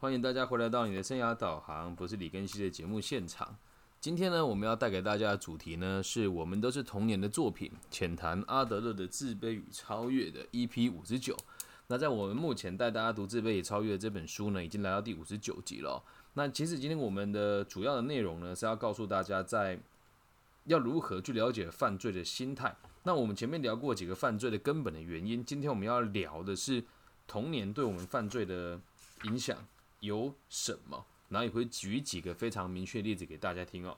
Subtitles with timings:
[0.00, 3.56] 欢迎大家回来到你的生涯导航，不是李根熙的节目现场。
[4.00, 11.36] 今天呢，我们要带给大家的主题呢，是我们都是童年的作品，浅谈阿德勒的自卑与超越的 EP 五十九。
[11.88, 16.00] 那在我们目前带大家读《自卑与超越》这本书呢，已经来到第五十九集了。
[16.34, 19.80] 那其实今天我们的主要的内容呢，是要告诉大家在
[20.66, 22.72] 要如何去了解犯罪的心态。
[23.02, 26.84] 那我们前面聊过几个犯罪的根本的原因，今天我们要聊的是
[27.26, 28.80] 童年对我们犯罪的
[29.24, 29.58] 影响。
[30.00, 31.04] 有什么？
[31.28, 33.96] 然后也会举几个非常明确的例子给大家听哦。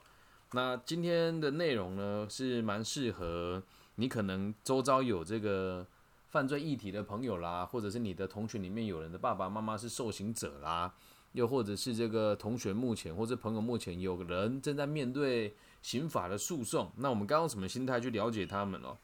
[0.53, 3.63] 那今天的内容呢，是蛮适合
[3.95, 5.87] 你可能周遭有这个
[6.29, 10.93] 犯罪议题的朋友啦，或者是你的同学里面有人的爸爸妈妈是受刑者啦，
[11.33, 18.99] 又或者是这个同学目前或者朋友目前有人正在面对刑法的诉讼，那我们该用什么心态去了解他们哦？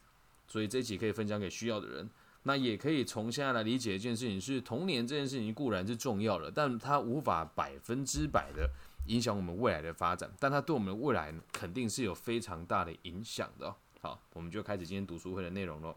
[0.47, 2.09] 所以这集可以分享给需要的人。
[2.47, 8.69] 那也可以从现在来理解一件事情，是童年这件事情固然是重要的，但它无法百分之百的
[9.07, 13.75] 影响我们未来的发展，但它对我们的未来肯定是有非常大的影响的。
[13.99, 15.93] 好，我们就开始今天读书会的内容喽。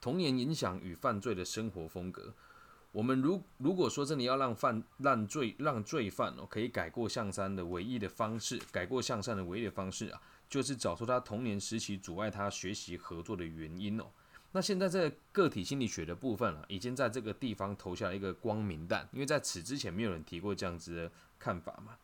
[0.00, 2.34] 童年影响与犯罪的生活风格，
[2.90, 14.06] 我们如如果说真的要让犯让罪让罪犯哦可以改过向善的唯一的方式，改过向善的唯一的方式啊，就是找出他童年时期阻碍他学习合作的原因哦。
[14.52, 21.96] 那现在在个体心理学的部分啊，已经在这个地方投下了一个光明弹，因为在此之前没有人提过这样子的看法嘛。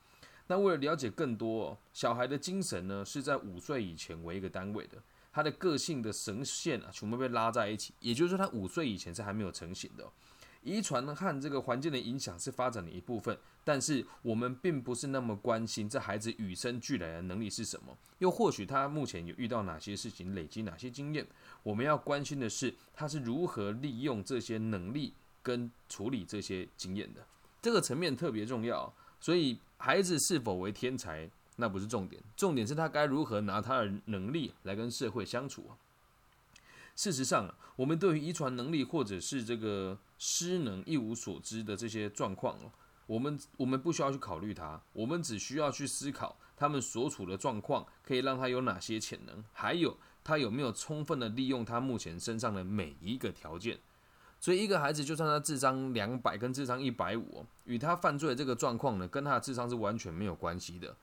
[0.47, 5.02] 那为了了解更多，小孩的精神呢是在五岁以前为一个单位的，
[5.33, 10.05] 他的个性的神线啊全部被拉在一起，也就是说他五岁以前是还没有成型的。
[10.67, 21.25] 遗传和这个环境的影响是发展的一部分，但是我们并不是那么关心这孩子与生俱来的能力是什么，又或许他目前有遇到哪些事情，累积哪些经验。
[21.62, 27.25] 我们要关心的是他是如何利用这些能力跟处理这些经验的，
[27.62, 28.92] 这个层面特别重要。
[29.20, 35.79] 所以孩子是否为天才，那不是重点，重点是他该如何拿他的能力来跟社会相处啊。
[36.95, 42.73] 事实上，我们对于遗传能力或者是这个失能一无所知的这些状况哦，
[43.07, 53.79] 我们我们不需要去考虑他，我们只需要去思考他们所处的状况可以让他有哪些潜能，还有他有没有充分的利用他目前身上的每一个条件。
[54.41, 60.97] 所以，一个孩子就算他智商两百跟智商一百五，与他犯罪这个状况呢，跟他的智商是完全没有关系的，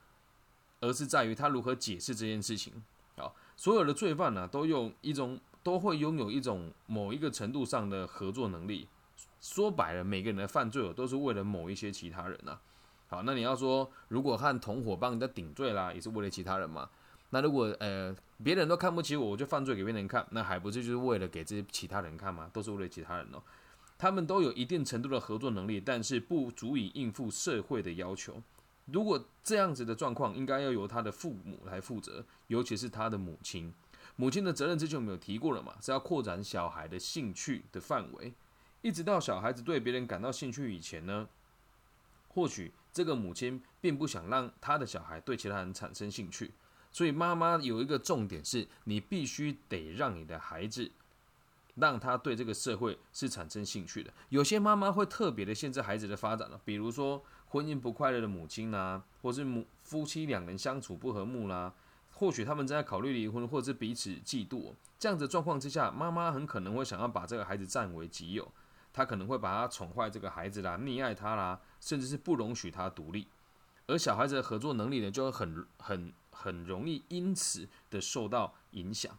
[0.80, 2.72] 而是在于他如何解释这件事情。
[3.16, 5.40] 好，所有的罪犯呢，都用一种。
[5.64, 8.86] 都会拥有一种某一个程度上的合作能力。
[9.44, 12.58] 说白了，每个人的犯罪都是为了某一些其他人呐。
[13.08, 16.88] 好，那你要说，如果和同伙帮人家顶罪啦，也是为了其他人嘛？
[17.28, 22.48] 那如果呃别人都看不起我，我就犯罪给别人看，那还不是就是为了给这些其他人看吗？
[22.54, 23.42] 都是为了其他人哦。
[23.98, 28.42] 他们都有一定程度的合作能力，但是不足以应付社会的要求。
[28.86, 33.70] 如果这样子的状况，应该要由他的父母来负责，尤其是他的母亲。
[34.16, 35.74] 母亲的责任之前我们有提过了嘛？
[35.82, 38.32] 是要扩展小孩的兴趣的范围，
[38.84, 41.26] 一直到小孩子对别人感到兴趣以前呢？
[42.28, 46.52] 或许这个母亲并不想让他的小孩对其他人产生兴趣，
[46.92, 50.90] 所以妈妈有一个重点是：你必须得让你的孩子
[51.76, 54.12] 让他对这个社会是产生兴趣的。
[54.28, 61.72] 有些妈妈会特别的限制孩子的发展了，比如说婚姻不快乐的母亲啦，或是母夫妻两人相处不和睦啦。
[62.12, 64.74] 或许他们正在考虑离婚，或者是彼此嫉妒。
[64.98, 68.52] 这样子状况之下，妈妈很可能会想要把这个孩子占为己有，
[68.94, 73.26] 他可能会把他宠坏这个孩子啦，溺爱他啦，甚至是不容许他独立。
[73.86, 79.14] 而小孩子的合作能力呢，就会很很很容易因此的受到影响。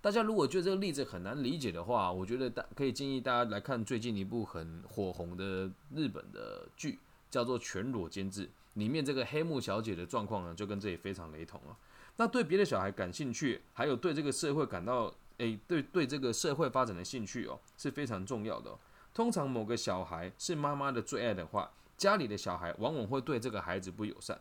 [0.00, 11.76] 大家如果觉得这个例子很难理解的话，我觉得大可以建议大家来看最近一部很火红的日本的剧，叫做《全裸监制》，里面这个黑木小姐的状况呢，就跟这里非常雷同啊。
[12.18, 18.70] 那对别的小孩感兴趣，还有对这个社会感到诶，对对这个社会发展的兴趣哦，是非常重要的。
[19.16, 24.38] 通常某个小孩是妈妈的最爱的话，家里的小孩往往会对这个孩子不友善，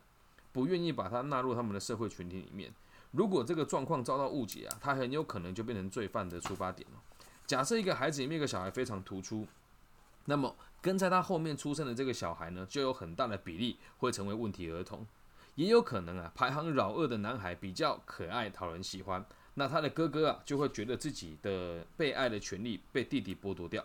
[0.51, 2.73] 不愿意把他纳入他们的社会群体里面。
[3.11, 7.01] 如果这个状况遭到误解啊，他很有可能就变成罪犯的出发点了。
[7.47, 9.47] 假设一个孩子里面一个小孩非常突出，
[10.25, 15.07] 那么跟在他后面出生的这个小孩呢，就有很大的比例会成为问题儿童。
[15.55, 23.81] 也有可能啊，排行老二的男孩比较可爱、讨人喜欢，那他的哥哥啊就会觉得自己的被爱的权利被弟弟剥夺掉，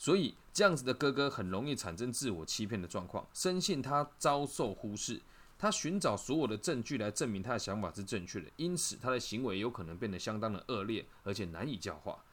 [0.00, 5.20] 所以这样子的哥哥很容易产生自我欺骗的状况，深信他遭受忽视，
[5.58, 12.24] 他寻找所有的证据来证明他的想法是正确的，因此他的行为有可能变得相当的恶劣，而且难以教化。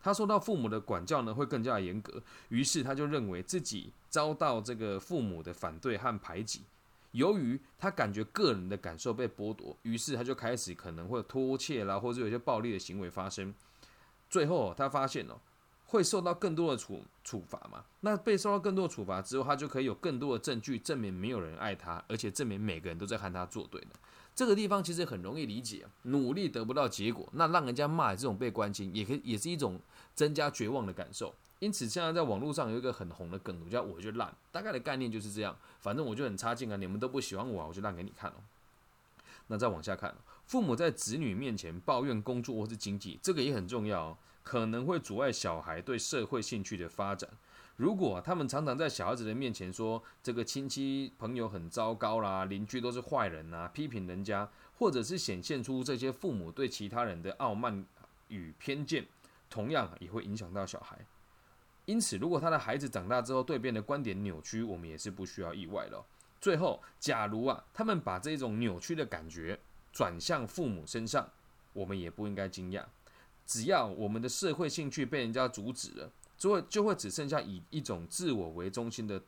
[0.00, 6.62] 他受到父母的管教呢会更加严格，于是他就认为自己遭到这个父母的反对和排挤。
[7.12, 13.54] 由于他感觉个人的感受被剥夺，于是他就开始可能会拖欠啦，或者有些暴力的行为发生。
[14.28, 15.38] 最后他发现哦，
[15.86, 17.84] 会受到更多的处处罚嘛？
[18.00, 23.80] 那被受到更多的处罚之后，他就可以有更多的证据证明没有人爱他，而且证明每个人都在和他作对。
[24.34, 29.78] 这个地方其实很容易理解，努力得不到结果，那让人家骂这种被关心，也可以也是一种
[30.14, 31.32] 增加绝望的感受。
[31.60, 35.56] 因此，现在在网络上有一个很红的梗图，叫“我就烂”，大概的概念就是这样。
[35.78, 38.34] 反正我就很差劲啊，你们都不喜欢我，我就烂给你看哦。
[39.46, 40.14] 那再往下看，
[40.46, 47.28] 父母在子女面前抱怨工作或是经济，这个也很重要哦，可能会阻碍小孩对社会兴趣的发展。
[47.76, 54.48] 如果他们常常在小孩子的面前说这个亲戚朋友很糟糕啦，邻居都是坏人呐，批评人家，
[54.78, 57.84] 或者是显现出这些父母对其他人的傲慢
[58.28, 59.04] 与偏见，
[59.50, 61.04] 同样也会影响到小孩。
[61.86, 66.00] 因此，如果他的孩子长大之后对别人的观点扭曲，我们也是不需要意外的。
[66.40, 69.58] 最后，假如啊，他们把这种扭曲的感觉
[69.92, 71.28] 转向父母身上，
[71.72, 72.84] 我们也不应该惊讶。
[73.46, 79.18] 只要我们的社会兴趣被人家阻止了，就会就会只剩下以一种自我为中心的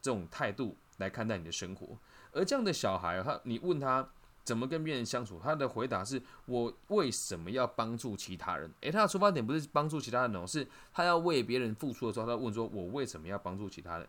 [0.00, 1.98] 这种态度来看待你的生活。
[2.32, 4.08] 而这样的小孩，他你问他。
[4.42, 5.38] 怎么跟别人相处？
[5.38, 8.68] 他的回答是：我为什么要帮助其他人？
[8.80, 14.08] 诶，他的出发点不是帮助其他人哦，是他要为别人付出的时候，他问说：我为什么要帮助其他人？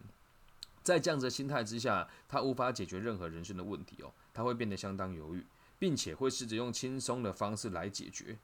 [0.81, 5.45] 在这样的心态之下，他无法解决任何人生的问题哦，他会变得相当犹豫，
[5.77, 8.39] 并且会试着用轻松的方式来解决。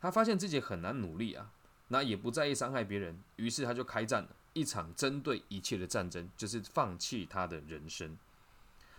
[0.00, 1.50] 他发现自己很难努力啊，
[1.88, 8.16] 那也不在意伤害别人，于是他就开战了一场针对一切的战争，就是放弃他的人生。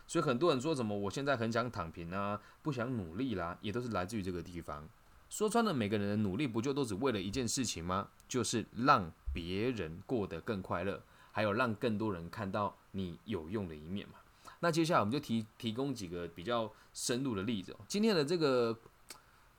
[0.08, 4.88] 所以很多人说什么，我现在很想躺平啊，不想努力啦，也都是来自于这个地方。
[5.30, 8.10] 说穿了，每个人的努力不就都只为了一件事情吗？
[8.28, 11.02] 就是让别人过得更快乐，
[11.32, 14.16] 还有让更多人看到你有用的一面嘛。
[14.62, 17.76] 那接下来我们就提提供几个比较深入的例子。
[17.88, 18.76] 今天的这个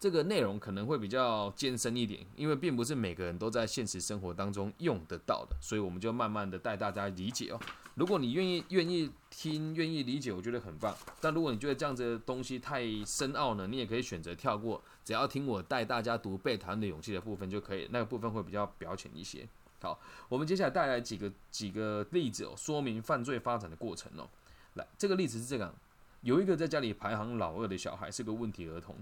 [0.00, 7.60] 这个内容可能会比较艰深一点，因为并不是每个人都在现实生活当中用得到的，所以我们就慢慢的带大家理解哦。
[7.96, 10.96] 如果你愿意愿意听愿意理解，我觉得很棒。
[11.20, 19.46] 但如果你觉得这样子的东西太深奥呢，你也可以选择跳过，只要听我带大家读《被讨厌的勇气》的部分就可以，那个部分会比较表浅一些。
[19.82, 20.00] 好，
[20.30, 24.26] 我们接下来带来几个几个例子哦，说明犯罪发展的过程哦。
[24.74, 25.74] 来，这个例子是这样：
[26.22, 28.96] 有一个在家里排行老二的小孩，是个问题儿童。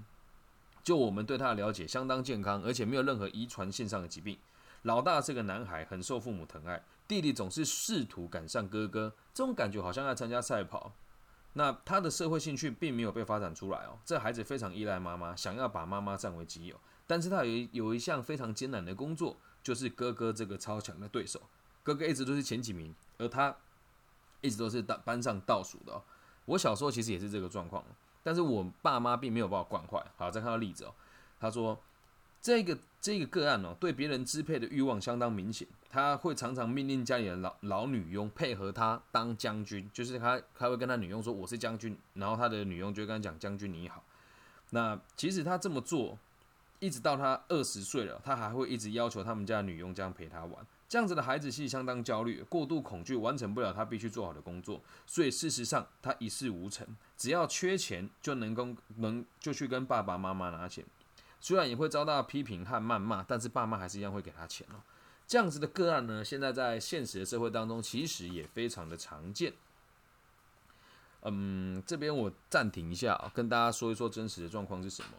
[0.83, 4.39] 就我们对他的了解，相当健康，而且没有任何遗传性上的疾病。
[4.83, 6.83] 老大是个男孩，很受父母疼爱。
[7.07, 10.93] 弟弟总是试图赶上哥哥，这种感觉好像要参加赛跑。
[11.55, 13.99] 那他的社会兴趣并没有被发展出来哦。
[14.05, 16.79] 这孩子非常依赖妈妈，想要把妈妈占为己有。
[17.07, 21.41] 但是他有有一项非常艰难的工作，就是哥哥这个超强的对手。
[21.83, 23.57] 哥哥一直都是前几名，而他
[24.43, 26.03] 一直都是班班上倒数的。
[26.45, 27.83] 我小时候其实也是这个状况，
[28.23, 30.05] 但是我爸妈并没有把我惯坏。
[30.17, 30.95] 好，再看到例子哦，
[31.41, 31.79] 他说。
[32.41, 35.67] 这个这个个案哦，对别人支配的欲望相当明显。
[35.91, 44.05] 他会常常命令家里的老老女佣配合他当将军，就是他他会跟他女佣说我是将军，然后他的女佣就跟他讲将军你好。
[44.71, 46.17] 那其实他这么做，
[46.79, 50.65] 一直到他二十岁了，他还会一直要求他们家女佣这样陪他玩。
[50.89, 56.87] 这样子的孩子其实相当焦虑，过度恐惧，完成不了他必须做好的工作，所以事实上他一事无成。
[57.17, 60.83] 只要缺钱，就能够能就去跟爸爸妈妈拿钱。
[61.41, 64.81] 虽然也会遭到批评和谩骂，但是爸妈还是一样会给他钱哦。
[65.27, 69.53] 这样子的个案呢，现在在现实的社会当中，其实也非常的常见。
[71.31, 75.11] 嗯，这边我暂停一下，跟大家说一说真实的状况是什么。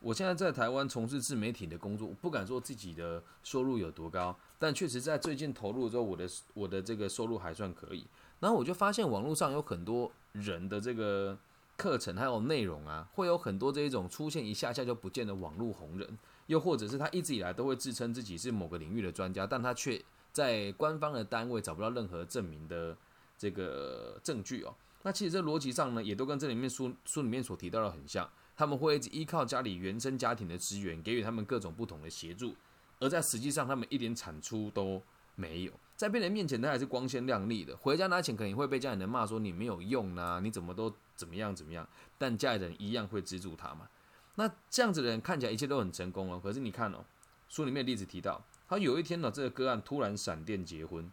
[0.00, 8.06] 我现在在台湾从事自媒体的工作，不敢说自己的收入有多高，但确实在最近投入之后，我的我的这个收入还算可以。
[8.40, 11.38] 然后我就发现网络上有很多人的这个。
[11.78, 22.96] 课程还有内容啊，会有很多这一种出现一下下就不见的网络红人，又或者是他一直以来都会自称自己是某个领域的专家，但他却在官方的单位找不到任何证明的
[23.38, 24.74] 这个证据哦。
[25.08, 32.54] 那其实这逻辑上呢，也都跟这里面书书里面所提到的很像，他们会一直依靠家里原生家庭的资源，给予他们各种不同的协助，
[33.00, 35.02] 而在实际上他们一点产出都
[35.34, 35.72] 没有。
[35.96, 37.74] 在别人面前，他还是光鲜亮丽的。
[37.74, 41.88] 回家拿钱，肯定会被家里人骂说你没有用啊，你怎么都怎么样怎么样。
[42.18, 43.88] 但家里人一样会资助他嘛。
[44.34, 46.38] 那这样子的人看起来一切都很成功哦。
[46.38, 47.02] 可是你看哦，
[47.48, 51.10] 书里面例子提到，他有一天呢，这个个案突然闪电结婚，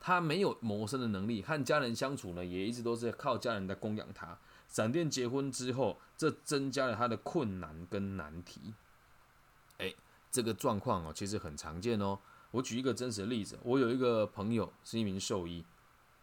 [0.00, 4.36] 他没有谋生的能力，和家人相处呢，也一直都是靠家人在供养他。
[4.66, 8.72] 闪电结婚之后，这增加了他的困难跟难题。
[9.78, 9.94] 诶，
[10.30, 12.18] 这个状况哦，其实很常见哦。
[12.52, 15.64] 我举一个真实的例子，我有一个朋友是一名兽医，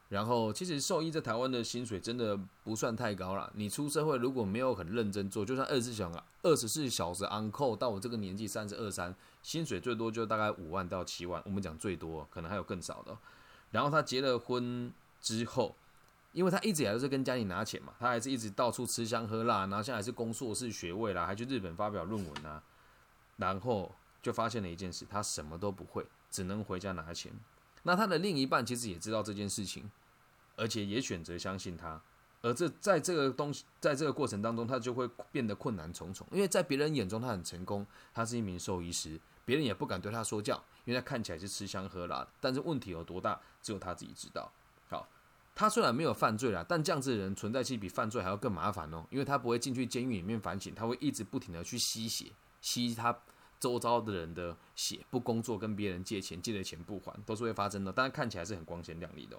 [0.10, 3.52] 然后其实兽医在台湾的薪水真的不算太高了。
[3.56, 11.42] 你出社会如果没有很认真做，就算二十四小时二十四小时 on call，到我这个年纪三十二三，薪水最多就大概五万到七万。
[11.46, 13.18] 我们讲最多，可能还有更少的。
[13.72, 15.76] 然后他结了婚之后，
[16.32, 22.64] 因为他一直以来都是跟家里拿钱嘛，他还是一直到处吃香喝辣，然后现在是攻硕士学位啦，还去日本发表论文啊，
[23.38, 26.06] 然后就发现了一件事，他什么都不会。
[26.30, 27.32] 只能回家拿钱。
[27.84, 29.90] 那他的另一半其实也知道这件事情，
[30.58, 32.02] 而且也选择相信他。
[32.42, 36.28] 而这在这个东西，在这个过程当中，他就会变得困难重重。
[36.30, 42.28] 因为在别人眼中他很成功，他是一名兽医师，别人也不敢对他说教，因为他看起来是吃香喝辣的。
[42.42, 44.52] 但是问题有多大，只有他自己知道。
[44.90, 45.08] 好，
[45.56, 52.26] 他虽然没有犯罪啦，但这样子的人存在其实比犯罪还要更麻烦哦，因为他不会进去监狱里面反省，他会一直不停的去吸血，
[52.60, 53.18] 吸他。
[53.60, 57.92] 周遭的人的血不工作，跟别人借钱，借的钱不还，都是会发生的。
[57.92, 59.36] 但是看起来是很光鲜亮丽的。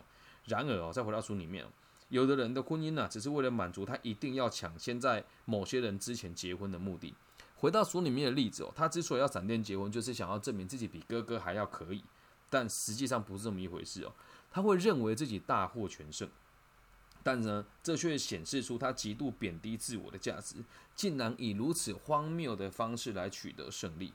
[0.47, 1.69] 然而哦，再回到书里面哦，
[2.09, 7.15] 有的人的婚姻呢，只是为了满足他一定要抢先在某些人之前结婚的目的。
[7.61, 12.03] 回到书里面的例子哦，他之所以要闪电结婚，就是想要证明自己比哥哥还要可以。
[12.51, 14.13] 但实际上不是这么一回事哦，
[14.51, 16.29] 他会认为自己大获全胜。
[17.23, 20.57] 但呢，这却显示出他极度贬低自我的价值，
[20.95, 24.15] 竟然以如此荒谬的方式来取得胜利。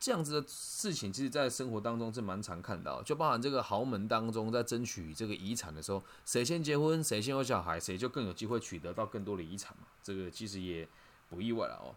[0.00, 9.86] 这样子的事情，其实，在生活当中是蛮常看到，就包含这个豪门当中，在争取这个遗产的时候，谁先结婚，谁先有小孩，谁就更有机会取得到更多的遗产嘛。
[10.02, 10.88] 这个其实也
[11.28, 11.94] 不意外了哦。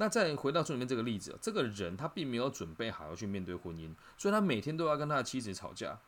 [0.00, 6.00] 那再回到书里面这个例子，这个人他并没有准备好要去面对婚姻，所以他每天都要跟他的妻子吵架。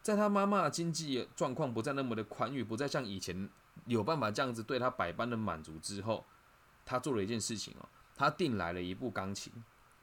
[0.00, 3.50] 在他妈妈经济状况不再那么的宽裕，不再像以前
[3.86, 6.24] 有办法这样子对他百般的满足之后，
[6.86, 9.52] 他做了一件事情哦，他订来了一部钢琴，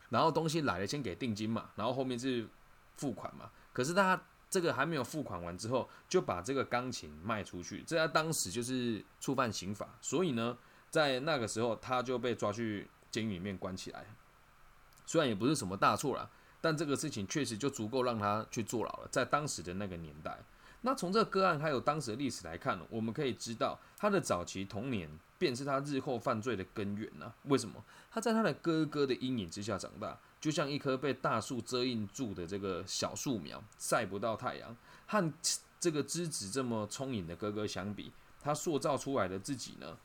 [0.09, 2.45] 然后东西来了先给定金嘛，然后后面是
[2.97, 3.49] 付款嘛。
[3.71, 10.57] 可是他这个还没有付款完之后，就把这个钢琴卖出去，这在当时就是触犯刑法，所以呢，
[10.89, 12.85] 在那个时候他就被抓去
[13.17, 14.05] 监狱里面关起来，
[15.07, 16.29] 虽然也不是什么大错啦。
[16.59, 20.37] 但这个事情确实就足够让他去坐牢了，在当时的那个年代。
[20.81, 27.31] 那从这个个案还有当时的历史来看，我们可以知道他的早期童年便是他日后犯罪的根源呢？
[27.43, 27.83] 为什么？
[28.11, 34.75] 他在他的哥哥的阴影之下长大，就像一棵被大树遮荫住的这个小树苗，晒不到太阳。
[35.05, 35.33] 和
[35.79, 39.95] 这个资质这么聪颖的哥哥相比，他塑造出来的自己呢？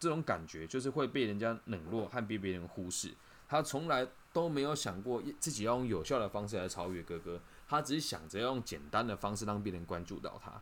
[0.00, 3.14] 这种感觉就是会被人家冷落和被别人忽视。
[3.48, 4.08] 他从来。
[4.32, 10.52] 都没有想过自己要用有效的方式来超越哥哥，他只是想着要用简单的方式让别人关注到他。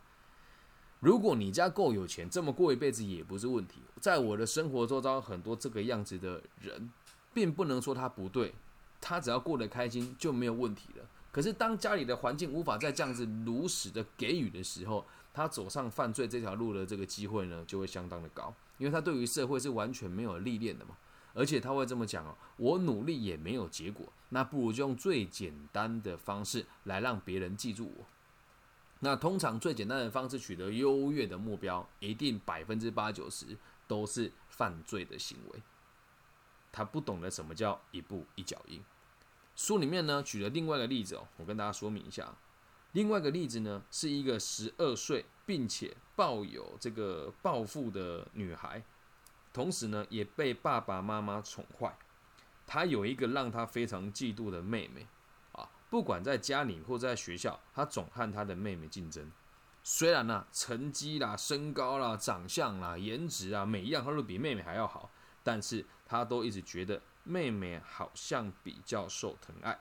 [0.99, 3.75] 如果你家够有钱，这么过一辈子也不是问题。
[4.01, 6.91] 在我的生活周遭，很多这个样子的人，
[7.31, 8.55] 并不能说他不对，
[8.99, 11.05] 他只要过得开心就没有问题了。
[11.31, 20.97] 可是当家里的环境无法再这样子如实的给予的时候，他走上犯罪这条路的这个机会呢，就会相当的高，因为他对于社会是完全没有历练的嘛。
[21.35, 28.05] 而且他会这么讲哦，我努力也没有结果，那不如就用最简单的方式来让别人记住我。
[29.01, 33.55] 那通常最简单的方式取得优越的目标，一定百分之八九十
[33.87, 35.61] 都是犯罪的行为。
[36.71, 38.83] 他不懂得什么叫一步一脚印。
[39.55, 42.35] 书里面呢举了另外一个例子哦，我跟大家说明一下。
[42.93, 48.83] 另外一个例子呢是一个十二岁并且抱有这个抱负的女孩。
[49.51, 51.97] 同时呢，也被爸爸妈妈宠坏。
[52.67, 55.07] 她有一个让她非常嫉妒的妹妹，
[55.53, 59.31] 啊，不管在家里或在学校，她总和她的妹妹竞争。
[59.83, 65.09] 虽然呢，成绩啦、身高啦、长相啦、颜值啊，每一样她都比妹妹还要好，
[65.43, 69.79] 但是他都一直觉得妹妹好像比较受疼爱。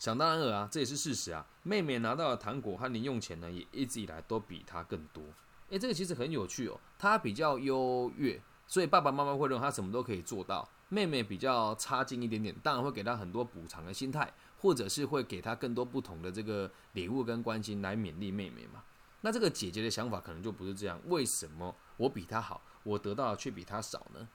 [0.00, 1.46] 想当然尔啊，这也是事实啊。
[1.62, 5.22] 妹妹拿到的糖果和零用钱呢，也一直以来都比他更多。
[5.68, 6.80] 诶，这个其实很有趣哦。
[6.98, 10.66] 他比较优越，所以爸爸妈妈会认为他什么都可以做到。
[10.88, 18.82] 妹妹比较差劲一点点，当然会给他很多补偿的心态，或者是会给他更多不同的这个礼物跟关心来勉励妹妹嘛。
[19.20, 20.98] 那这个姐姐的想法可能就不是这样。
[21.08, 24.26] 为什么我比她好，我得到的却比她少呢？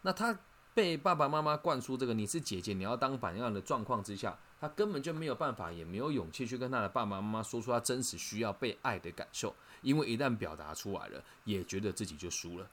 [0.00, 0.38] 那他
[0.72, 9.54] 被爸爸妈妈灌输这个你是姐姐，你要当榜样的状况之下，他根本就没有办法，也没有勇气去跟他的爸爸妈妈说出他真实需要被爱的感受。
[9.82, 12.68] 因为一旦表达出来了，也觉得自己就输了。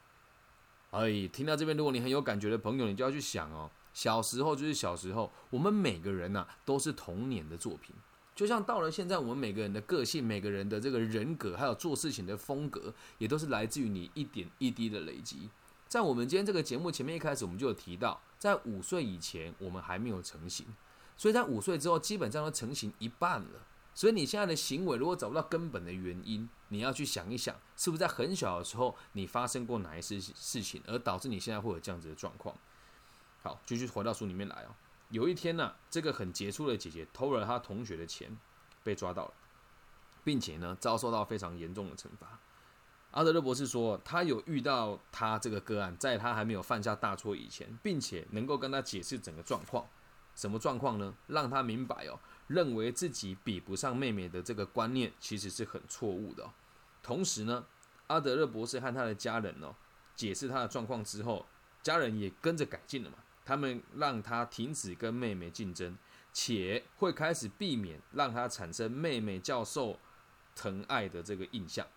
[0.91, 7.95] 哎，听到这边，如果你很有感觉的朋友，你就要去想哦，小时候就是小时候，我们每个人呐都是童年的作品。
[8.35, 15.49] 就像到了现在，我们每个人的个性、每个人的这个人格，还有做事情的风格，也都是来自于你一点一滴的累积。
[15.87, 20.65] 在我们今天这个节目前面一开始，我们就有提到，在五岁以前我们还没有成型，
[21.17, 23.65] 所以在五岁之后基本上都成型一半了。
[23.93, 32.55] 所以你现在的行为如果找不到根本的原因，你要去想一想，是不是在很小的时候你发生过哪一些事情，而导致你现在会有这样子的状况？
[33.41, 34.75] 好，继续回到书里面来哦。
[35.09, 38.37] 有一天呢，这个很杰出的姐姐偷了她同学的钱，
[38.83, 39.33] 被抓到了，
[40.23, 42.39] 并且呢遭受到非常严重的惩罚。
[43.11, 49.87] 阿德勒博士说，他有遇到他这个个案，在他还没有犯下大错以前，并且能够跟他解释整个状况。
[50.37, 51.15] 什么状况呢？
[51.25, 56.47] 让他明白哦，认为自己比不上妹妹的这个观念其实是很错误的。
[57.01, 57.65] 同时呢，
[58.05, 59.73] 阿德勒博士和他的家人哦，
[60.15, 61.43] 解释他的状况之后，
[61.81, 63.17] 家人也跟着改进了嘛。
[63.43, 65.97] 他们让他停止跟妹妹竞争，
[66.31, 69.97] 且会开始避免让他产生妹妹较受
[70.55, 71.87] 疼爱的这个印象。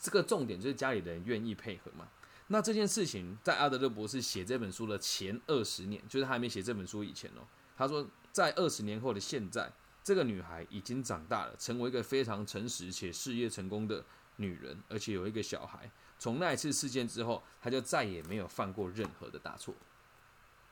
[0.00, 2.08] 这个重点就是家里人愿意配合嘛。
[2.46, 7.42] 那这件事情在阿德勒博士写这本书的前二十年，就是他还没写这本书以前哦。
[7.76, 14.04] 他说，在二十年后的现在，这个女孩已经长大了，成为一个非常诚实且事业成功的
[14.36, 15.90] 女人，而且有一个小孩。
[16.18, 19.74] 从那一次事件之后，她就再也没有犯过任何的大错。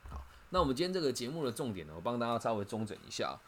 [0.09, 3.39] 好，那我们今天这个节目的重点呢，我帮大家稍微中整一下。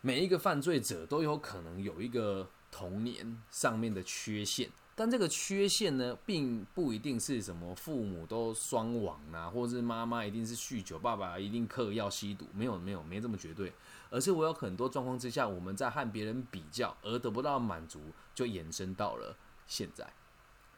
[0.00, 2.50] 每一个犯罪者都有可能有一个。
[2.70, 13.72] 童年上面的缺陷，但这个缺陷呢，并不一定是什么父母都双亡啊，或者是妈妈一定是酗酒，爸爸一定嗑药吸毒，没有没有没这么绝对，
[14.10, 18.00] 而是我有很多状况之下，我们在和别人比较而得不到满足，
[18.34, 19.36] 就延伸到了
[19.68, 20.04] 现在。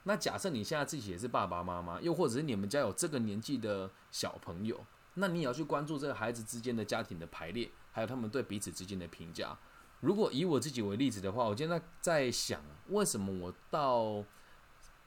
[0.03, 4.85] 那假设你现在自己也是爸爸妈妈，又或者是你们家有这个年纪的小朋友，
[5.15, 9.57] 那你也要去关注这个孩子之间的家庭的排列，还有他们对彼此之间的评价。
[10.01, 14.25] 如果以我自己为例子的话，我现在在想，为什么我到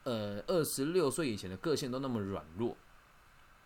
[0.04, 2.76] 呃二十六岁以前的个性都那么软弱，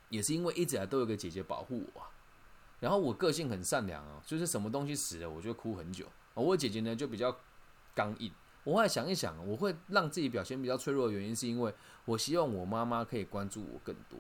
[0.08, 2.10] 也是因为一直以来都有个姐姐保护我啊。
[2.80, 6.06] 然后我个性很善良啊，就是什么东西死了我就哭很久。
[6.34, 7.36] 我姐姐呢就比较
[7.94, 8.32] 刚硬。
[8.64, 14.18] 我后来想一想，我会让自己表现比较脆弱的原因，是因为我希望我妈妈可以关注我更多。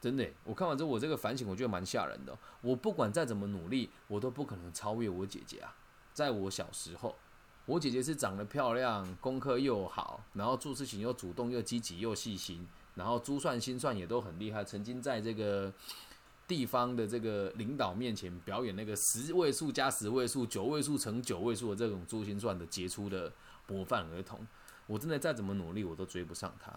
[0.00, 2.36] 真的，我看完之后我这个反省，我觉得蛮吓人的。
[2.60, 5.74] 我不管再怎么努力，我都不可能超越我姐姐啊。
[6.18, 7.14] 在我小时候，
[7.64, 15.72] 我姐姐是长得漂亮，功课又好，然后做事情又主动又积极又细心，然后珠算心算也都很厉害，曾经在这个
[16.48, 23.32] 地方的这个领导面前表演那个十位数加十位数、九位数乘九位数的这种珠心算的杰出的
[23.68, 24.44] 模范儿童。
[24.88, 26.72] 我真的再怎么努力，我都追不上她。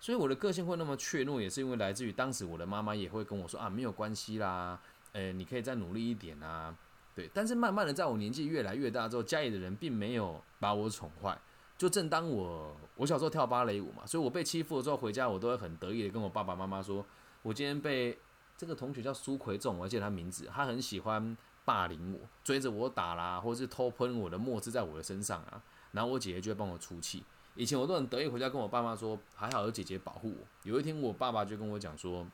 [0.00, 4.80] 所以我的个性会那么怯懦，也是因为来自于当时我的妈妈也会跟我说啊，没有关系啦，
[5.12, 6.74] 呃，你可以再努力一点啊。
[7.16, 11.36] 对，但是慢慢的，在我年纪越来越大之后，家里的人并没有把我宠坏。
[11.78, 17.04] 就正当我我小时候跳芭蕾舞嘛，所以我被欺负的时候回家，我都会很得意的跟我爸爸妈妈说，
[17.40, 18.18] 我今天被
[18.56, 25.62] 这个同学叫苏奎仲，我记得他名字，他很喜欢霸凌我，追着我打啦，或者是偷喷我的墨汁在我的身上啊。
[25.92, 27.24] 然后我姐姐就会帮我出气。
[27.54, 30.46] 以前我都很得意回家跟我爸妈说，还好有姐姐保护我。
[30.64, 32.26] 有一天我爸爸就跟我讲说，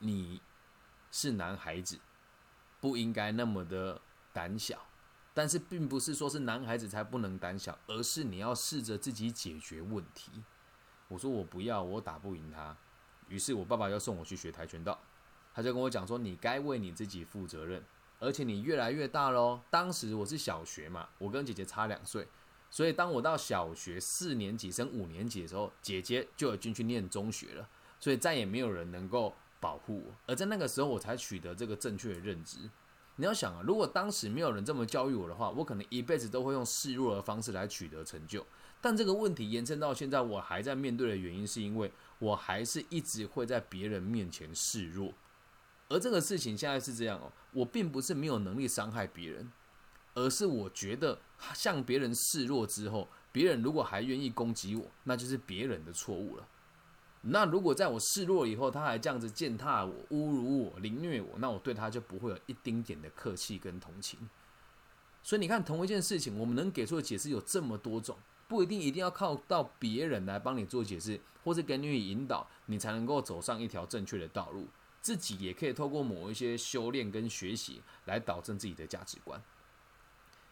[0.00, 0.40] 你
[1.12, 1.98] 是男孩子。
[2.82, 4.00] 不应该那么的
[4.32, 4.76] 胆小，
[5.32, 10.32] 但是并不是说是男孩子才不能胆小，而是你要试着自己解决问题。
[11.06, 12.76] 我说我不要，我打不赢他。
[13.28, 14.98] 于是我爸爸要送我去学跆拳道，
[15.54, 17.84] 他就跟我讲说：“你该为你自己负责任，
[18.18, 22.26] 而且你越来越大喽。”当时我是小学嘛，我跟姐姐差两岁，
[22.68, 27.68] 所以当我到小学四年级升五年级的时候，姐姐就有进去念中学了，
[28.00, 29.32] 所以再也没有人能够。
[29.62, 32.58] 保护我，而在那个时候，我才取得这个正确的认知。
[33.14, 38.44] 你要想啊，如果当时没有人这么教育我的话，我可能一辈子都会用示弱的方式来取得成就。
[38.80, 45.12] 但这个问题延伸到现在，我还在面对的原因，是因为我还是一直会在别人面前示弱。
[45.88, 49.52] 而这个事情现在是这样哦，我并不是没有能力伤害别人，
[50.14, 51.16] 而是我觉得
[51.54, 56.48] 向别人示弱之后，别人如果还愿意攻击我，那就是别人的错误了。
[57.24, 64.28] 那如果在我示弱以后，他还这样子践踏我、侮辱我、凌虐我，那我对他就不会有一丁点的客气跟同情。
[65.22, 74.66] 所以你看，同一件事情，我们能给出的解释有这么多种，不一定一定要靠到别人来帮你做解释，或是给你引导，你才能够走上一条正确的道路。
[75.00, 79.40] 自己也可以透过某一些修炼跟学习来导正自己的价值观。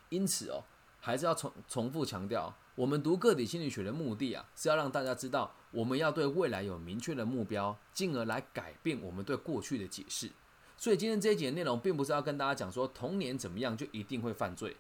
[0.09, 0.63] 因此哦，
[1.01, 2.55] 还是要重重复强调。
[2.81, 10.31] 我们读个体心理学的目的啊，是要让大家知道，我们要对未来有明确的目标，进而来改变我们对过去的解释。
[10.79, 14.75] 所以今天这一节内容，并不是要跟大家讲说童年怎么样就一定会犯罪，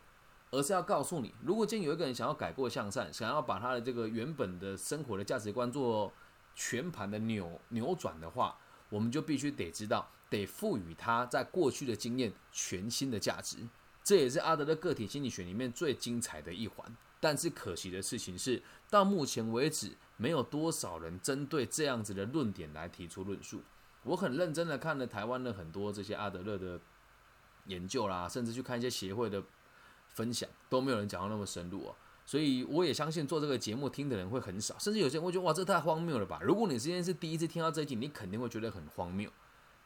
[0.50, 6.10] 而是要告诉你，如果今天有一个人想要改过向善，想要把他的这个原本的生活的价值观做
[6.54, 8.56] 全盘的扭扭转的话，
[8.88, 13.58] 我们就必须得知道，得赋予他在过去的经验全新的价值。
[14.02, 16.96] 这也是阿德勒个体心理学里面最精彩的一环。
[17.20, 23.60] 但是可惜的事情是，到目前为止，没有多少人针对这样子的论点来提出论述。
[24.02, 26.80] 我很认真的看了台湾的很多这些阿德勒的
[27.66, 29.42] 研究啦，甚至去看一些协会的
[30.08, 31.94] 分享，都没有人讲到那么深入哦。
[32.24, 36.40] 所以我也相信做这个节目听的人会很少，甚至有些人会觉得哇，这太荒谬了吧？
[36.42, 39.30] 如果你今天是第一次听到这一集，你肯定会觉得很荒谬，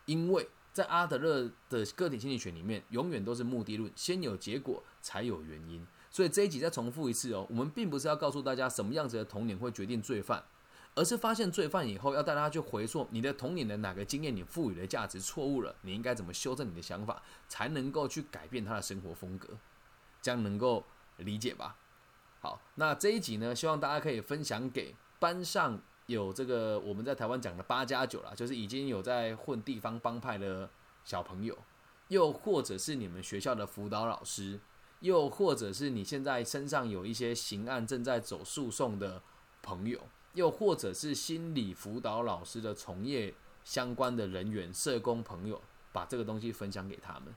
[0.05, 5.85] 因为在阿德勒的个体心理学里面，永远都是目的论，先有结果才有原因。
[6.14, 10.44] 所以这一集再重复一次哦，我们并不是要告诉大家什么样子的童年会决定罪犯。
[10.94, 19.48] 而是发现罪犯以后，要带他去回溯你的童年的哪个经验，你赋予的价值错误了，你应该怎么修正你的想法，才能够去改变他的生活风格，
[20.22, 20.85] 这样能够
[21.16, 21.77] 理解吧？
[22.40, 30.70] 好，那这一集呢，希望大家可以分享给班上有这个我们在台湾讲的八加九啦，就是已经有在混地方帮派的
[31.05, 31.59] 小朋友，
[32.07, 34.61] 又或者是你们学校的辅导老师，
[35.04, 39.20] 又或者是你现在身上有一些刑案正在走诉讼的
[39.62, 40.00] 朋友。
[40.32, 45.62] 又或者是心理辅导老师的从业相关的人员、社工朋友，
[45.92, 47.32] 把这个东西分享给他们。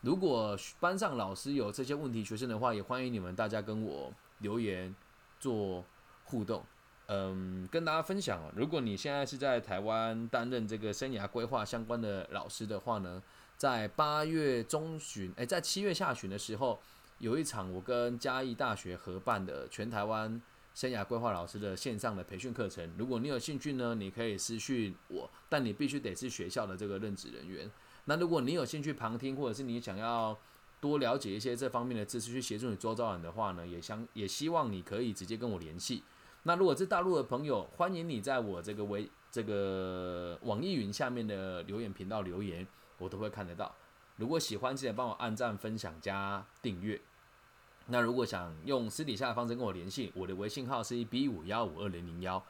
[0.00, 4.92] 如果班上老师有这些问题学生的话，也欢迎你们大家跟我留言
[5.38, 5.84] 做
[6.24, 6.64] 互动。
[7.06, 8.50] 嗯，跟大家分享哦。
[8.56, 13.22] 如果你现在是在台湾担任这个生涯规划相关的老师的话呢，
[13.56, 16.80] 在八月中旬，诶，在七月下旬的时候，
[17.22, 20.42] 有一场我跟嘉义大学合办的全台湾。
[20.74, 27.70] 生涯规划老师的线上的培训课程，如果你有兴趣呢，你可以私讯我，但你必须得是学校的这个任职人员。
[28.06, 30.36] 那如果你有兴趣旁听，或者是你想要
[30.80, 36.02] 多了解一些这方面的知识，去协助你周遭人的话呢，也相也希望你可以直接跟我联系。
[36.44, 43.76] 那如果是大陆的朋友，欢迎你在我这个微这个网易云下面的留言频道留言，我都会看得到。
[44.16, 46.98] 如果喜欢，记得帮我按赞、分享、加订阅。
[47.86, 52.42] 那如果想用私底下的方式跟我联系，我的微信号是 B 五幺五二零零幺。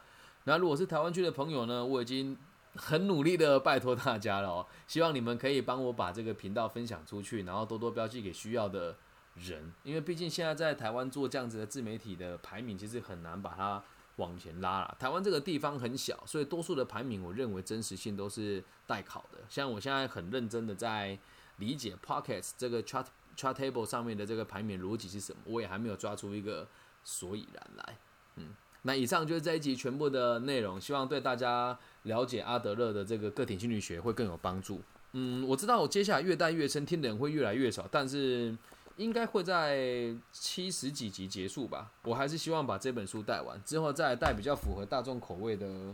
[0.45, 2.37] 那如果是台湾区的朋友呢，我已经
[2.75, 8.95] 很努力的拜托大家了哦，希望你们可以帮我把这个频道分享出去，然后多多标记给需要的
[9.35, 13.81] 人，因为毕竟现在在台湾做这样子的自媒体的排名，其实很难把它
[14.17, 14.95] 往前拉了。
[14.99, 19.39] 台湾这个地方很小，所以多数的排名，我认为真实性都是待考的。
[19.49, 21.17] 像我现在很认真的在
[21.57, 23.05] 理解 Pockets 这个 chart。
[23.35, 25.39] Chart table 上面的这个排名逻辑是什么？
[25.45, 26.67] 我也还没有抓出一个
[27.03, 27.97] 所以然来。
[28.35, 28.49] 嗯，
[28.83, 34.81] 那以上就是这一集全部的内容，希望对大家了解阿德勒的这个个体心理学会更有帮助。
[35.13, 38.55] 嗯，我知道我接下来越带越深，听的人会越来越少，但是
[38.97, 41.91] 应该会在七十几集结束吧。
[42.03, 45.93] 我还是希望把这本书带完，之后再带比较符合大众口味的、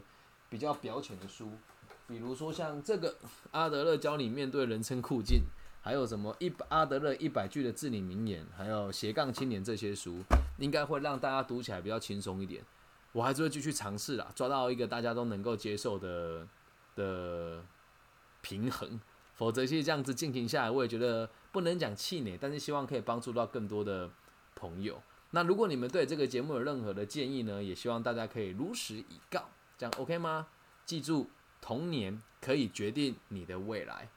[0.50, 1.52] 比较表浅的书，
[2.08, 3.16] 比如说像这个
[3.52, 5.44] 阿德勒教你面对人生困境。
[5.82, 10.22] 还有什么一阿德勒一百句的至理名言，还有斜杠青年这些书，
[10.58, 12.64] 应该会让大家读起来比较轻松一点。
[13.12, 16.48] 我还是会继续尝试啦，抓到一个大家都能够接受的
[16.96, 17.64] 的
[18.42, 19.00] 平衡。
[19.34, 24.10] 否则，其实这样子进行下来，我也觉得不能讲气馁，但是希望可以帮助到更多的
[24.54, 25.02] 朋友。
[25.32, 30.48] 那如果你们对这个节目有任何的建议呢，也希望大家可以如实以告，这样 OK 吗？
[30.86, 31.30] 记住，
[31.62, 34.10] 童年可以决定你的未来。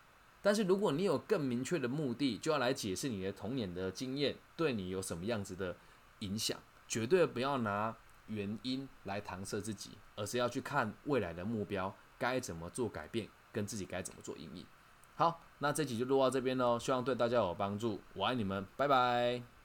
[0.42, 5.76] 但是如果你有更明确的目的，就要来解释你的童年的经验对你有什么样子的
[6.18, 14.66] 影响，绝对不要拿原因来搪塞自己，而是要去看未来的目标该怎么做改变，跟自己该怎么做应应。
[15.14, 19.62] 好，那这集就录到这边喽，希望对大家有帮助，我爱你们，拜拜。